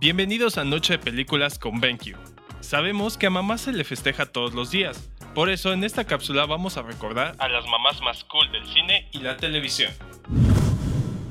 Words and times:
Bienvenidos 0.00 0.56
a 0.56 0.64
Noche 0.64 0.94
de 0.94 0.98
Películas 0.98 1.58
con 1.58 1.78
BenQ. 1.78 2.16
Sabemos 2.60 3.18
que 3.18 3.26
a 3.26 3.30
mamá 3.30 3.58
se 3.58 3.70
le 3.70 3.84
festeja 3.84 4.24
todos 4.24 4.54
los 4.54 4.70
días, 4.70 5.10
por 5.34 5.50
eso 5.50 5.74
en 5.74 5.84
esta 5.84 6.06
cápsula 6.06 6.46
vamos 6.46 6.78
a 6.78 6.82
recordar 6.82 7.36
a 7.38 7.48
las 7.50 7.66
mamás 7.66 8.00
más 8.00 8.24
cool 8.24 8.50
del 8.50 8.66
cine 8.66 9.10
y 9.12 9.18
la 9.18 9.36
televisión. 9.36 9.92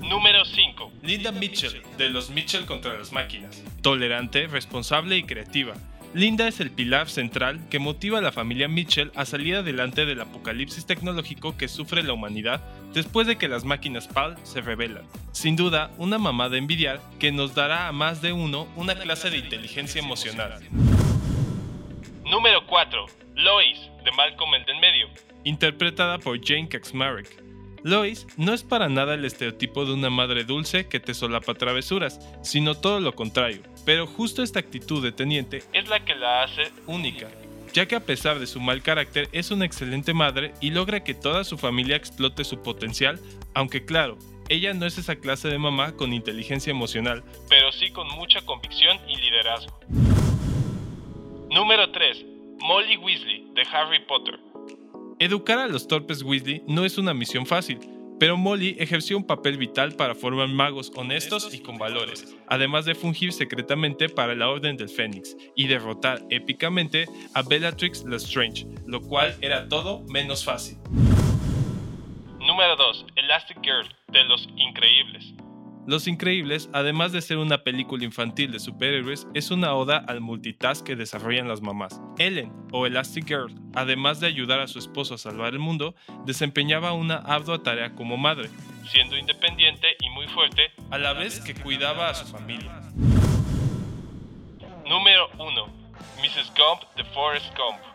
Número 0.02 0.46
5. 0.46 0.92
Linda 1.02 1.32
Mitchell, 1.32 1.82
de 1.98 2.10
los 2.10 2.30
Mitchell 2.30 2.68
contra 2.68 2.96
las 2.96 3.12
máquinas. 3.12 3.64
Tolerante, 3.82 4.46
responsable 4.46 5.18
y 5.18 5.24
creativa. 5.24 5.74
Linda 6.16 6.48
es 6.48 6.60
el 6.60 6.72
pilar 6.72 7.08
central 7.08 7.60
que 7.70 7.78
motiva 7.78 8.18
a 8.18 8.22
la 8.22 8.32
familia 8.32 8.68
Mitchell 8.68 9.12
a 9.16 9.26
salir 9.26 9.56
adelante 9.56 10.08
del 10.08 10.22
apocalipsis 10.22 10.88
tecnológico 10.88 11.56
que 11.56 11.68
sufre 11.68 12.02
la 12.02 12.14
humanidad 12.14 12.64
después 12.96 13.28
de 13.28 13.38
que 13.38 13.48
las 13.48 13.64
máquinas 13.64 14.08
PAL 14.08 14.36
se 14.42 14.62
revelan. 14.62 15.04
Sin 15.34 15.56
duda, 15.56 15.92
una 16.00 16.18
mamá 16.18 16.50
de 16.50 16.58
envidiar 16.58 17.00
que 17.20 17.32
nos 17.32 17.54
dará 17.54 17.88
a 17.88 17.92
más 17.92 18.24
de 18.24 18.34
uno 18.34 18.68
una 18.76 18.96
clase 18.96 19.30
de 19.30 19.38
inteligencia 19.38 20.00
emocional. 20.00 20.60
Número 22.26 22.66
4. 22.66 23.06
Lois, 23.36 23.80
de 24.04 24.12
Malcolm 24.12 24.56
el 24.56 24.80
medio. 24.80 25.10
Interpretada 25.44 26.18
por 26.18 26.44
Jane 26.44 26.70
Kaczmarek. 26.70 27.49
Lois 27.84 28.28
no 28.38 28.54
es 28.54 28.64
para 28.64 28.90
nada 28.90 29.14
el 29.14 29.26
estereotipo 29.26 29.86
de 29.86 29.94
una 29.94 30.10
madre 30.10 30.44
dulce 30.44 30.88
que 30.88 31.00
te 31.00 31.14
solapa 31.14 31.54
travesuras, 31.54 32.20
sino 32.42 32.76
todo 32.76 33.00
lo 33.00 33.16
contrario. 33.16 33.62
Pero 33.86 34.08
justo 34.08 34.44
esta 34.44 34.60
actitud 34.60 35.04
de 35.04 35.12
teniente 35.12 35.64
es 35.74 35.88
la 35.88 36.04
que 36.04 36.16
la 36.16 36.44
hace 36.44 36.72
única, 36.88 37.30
ya 37.74 37.88
que 37.88 37.96
a 37.96 38.06
pesar 38.06 38.40
de 38.40 38.48
su 38.48 38.60
mal 38.60 38.82
carácter 38.82 39.30
es 39.32 39.52
una 39.52 39.66
excelente 39.66 40.14
madre 40.14 40.54
y 40.62 40.72
logra 40.72 41.04
que 41.04 41.14
toda 41.14 41.44
su 41.44 41.58
familia 41.58 41.96
explote 41.96 42.44
su 42.44 42.62
potencial, 42.62 43.20
aunque 43.54 43.86
claro, 43.86 44.18
ella 44.50 44.74
no 44.74 44.86
es 44.86 44.98
esa 44.98 45.16
clase 45.16 45.48
de 45.48 45.60
mamá 45.60 45.96
con 45.96 46.12
inteligencia 46.12 46.72
emocional, 46.72 47.24
pero 47.50 47.72
sí 47.72 47.92
con 47.92 48.08
mucha 48.10 48.42
convicción 48.42 48.98
y 49.08 49.16
liderazgo. 49.16 49.80
Número 51.52 51.90
3. 51.92 52.26
Molly 52.60 52.98
Weasley, 52.98 53.48
de 53.54 53.62
Harry 53.72 54.00
Potter. 54.06 54.38
Educar 55.22 55.60
a 55.60 55.68
los 55.68 55.86
torpes 55.86 56.24
Weasley 56.24 56.64
no 56.66 56.86
es 56.86 56.98
una 56.98 57.14
misión 57.14 57.46
fácil, 57.46 57.78
pero 58.22 58.38
Molly 58.38 58.78
ejerció 58.80 59.18
un 59.18 59.28
papel 59.28 59.58
vital 59.58 59.92
para 59.92 60.16
formar 60.16 60.48
magos 60.48 60.94
honestos 60.96 61.54
y 61.54 61.60
con 61.60 61.78
valores, 61.78 62.38
además 62.48 62.86
de 62.86 62.96
fungir 62.96 63.34
secretamente 63.34 64.08
para 64.08 64.34
la 64.34 64.48
Orden 64.48 64.78
del 64.78 64.88
Fénix 64.88 65.36
y 65.58 65.68
derrotar 65.68 66.22
épicamente 66.30 67.06
a 67.34 67.42
Bellatrix 67.42 68.06
Lestrange, 68.06 68.66
lo 68.86 69.02
cual 69.02 69.36
era 69.42 69.68
todo 69.68 70.06
menos 70.08 70.46
fácil. 70.46 70.78
Número 72.40 72.78
2. 72.78 73.08
Elastic 73.18 73.58
Girl, 73.62 73.90
de 74.08 74.24
los 74.24 74.48
Increíbles. 74.56 75.34
Los 75.90 76.08
Increíbles, 76.08 76.70
además 76.72 77.14
de 77.14 77.22
ser 77.24 77.38
una 77.38 77.64
película 77.64 78.06
infantil 78.06 78.52
de 78.52 78.60
superhéroes, 78.60 79.26
es 79.34 79.50
una 79.50 79.74
oda 79.74 79.98
al 79.98 80.22
multitask 80.22 80.86
que 80.86 80.96
desarrollan 80.96 81.48
las 81.48 81.62
mamás. 81.62 82.00
Ellen, 82.20 82.54
o 82.72 82.86
Elastic 82.86 83.26
Girl, 83.26 83.52
además 83.74 84.20
de 84.20 84.28
ayudar 84.28 84.60
a 84.60 84.68
su 84.68 84.78
esposo 84.78 85.16
a 85.16 85.18
salvar 85.18 85.54
el 85.54 85.58
mundo, 85.58 85.96
desempeñaba 86.28 86.94
una 86.94 87.16
ardua 87.16 87.64
tarea 87.64 87.96
como 87.96 88.18
madre, 88.18 88.52
siendo 88.88 89.18
independiente 89.18 89.88
y 90.00 90.12
muy 90.12 90.28
fuerte, 90.28 90.72
a 90.92 91.00
la 91.00 91.14
vez 91.14 91.40
que 91.40 91.56
cuidaba 91.56 92.12
a 92.12 92.14
su 92.14 92.28
familia. 92.28 92.84
Número 94.88 95.28
1. 95.40 95.66
Mrs. 96.22 96.54
Gump 96.56 96.84
de 96.98 97.04
Forrest 97.06 97.48
Gump. 97.58 97.89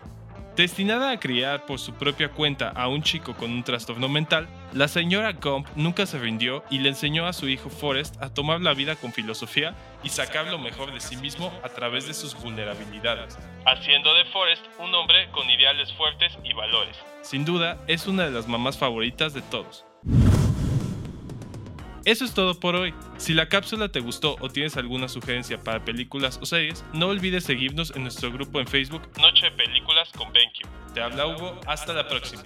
Destinada 0.56 1.10
a 1.10 1.18
criar 1.18 1.66
por 1.66 1.80
su 1.80 1.94
propia 1.94 2.28
cuenta 2.28 2.68
a 2.68 2.86
un 2.86 3.02
chico 3.02 3.34
con 3.34 3.50
un 3.50 3.64
trastorno 3.64 4.08
mental, 4.08 4.46
la 4.72 4.86
señora 4.86 5.32
Gump 5.32 5.66
nunca 5.74 6.06
se 6.06 6.16
rindió 6.20 6.62
y 6.70 6.78
le 6.78 6.90
enseñó 6.90 7.26
a 7.26 7.32
su 7.32 7.48
hijo 7.48 7.70
Forrest 7.70 8.22
a 8.22 8.32
tomar 8.32 8.60
la 8.60 8.72
vida 8.72 8.94
con 8.94 9.12
filosofía 9.12 9.74
y 10.04 10.10
sacar 10.10 10.46
lo 10.46 10.58
mejor 10.60 10.92
de 10.92 11.00
sí 11.00 11.16
mismo 11.16 11.52
a 11.64 11.70
través 11.70 12.06
de 12.06 12.14
sus 12.14 12.40
vulnerabilidades, 12.40 13.36
haciendo 13.66 14.14
de 14.14 14.26
Forrest 14.26 14.64
un 14.78 14.94
hombre 14.94 15.28
con 15.32 15.50
ideales 15.50 15.92
fuertes 15.94 16.38
y 16.44 16.52
valores. 16.52 16.96
Sin 17.22 17.44
duda, 17.44 17.76
es 17.88 18.06
una 18.06 18.24
de 18.24 18.30
las 18.30 18.46
mamás 18.46 18.78
favoritas 18.78 19.34
de 19.34 19.42
todos. 19.42 19.84
Eso 22.04 22.26
es 22.26 22.34
todo 22.34 22.60
por 22.60 22.76
hoy. 22.76 22.92
Si 23.16 23.32
la 23.32 23.48
cápsula 23.48 23.88
te 23.88 24.00
gustó 24.00 24.36
o 24.40 24.50
tienes 24.50 24.76
alguna 24.76 25.08
sugerencia 25.08 25.58
para 25.58 25.84
películas 25.84 26.38
o 26.42 26.46
series, 26.46 26.84
no 26.92 27.08
olvides 27.08 27.44
seguirnos 27.44 27.94
en 27.96 28.02
nuestro 28.02 28.30
grupo 28.30 28.60
en 28.60 28.66
Facebook 28.66 29.02
Noche 29.18 29.46
de 29.46 29.52
Películas 29.52 30.10
con 30.16 30.30
BenQ. 30.32 30.92
Te 30.92 31.00
habla 31.00 31.26
Hugo, 31.26 31.58
hasta 31.66 31.94
la 31.94 32.06
próxima. 32.06 32.42